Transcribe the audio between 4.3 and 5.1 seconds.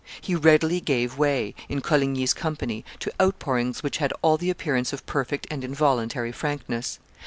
the appearance of